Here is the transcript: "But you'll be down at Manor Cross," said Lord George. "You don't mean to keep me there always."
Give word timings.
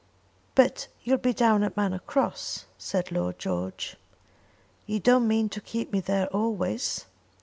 "But 0.55 0.87
you'll 1.03 1.19
be 1.19 1.31
down 1.31 1.61
at 1.61 1.77
Manor 1.77 1.99
Cross," 1.99 2.65
said 2.79 3.11
Lord 3.11 3.37
George. 3.37 3.97
"You 4.87 4.99
don't 4.99 5.27
mean 5.27 5.47
to 5.49 5.61
keep 5.61 5.91
me 5.93 5.99
there 5.99 6.25
always." 6.29 7.05